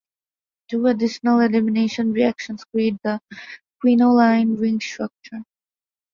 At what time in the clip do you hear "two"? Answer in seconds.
0.67-0.87